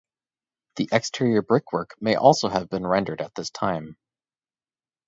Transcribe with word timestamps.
The 0.77 0.89
exterior 0.91 1.43
brickwork 1.43 1.93
may 2.01 2.15
also 2.15 2.49
have 2.49 2.69
been 2.71 2.87
rendered 2.87 3.21
at 3.21 3.35
this 3.35 3.51
time. 3.51 3.97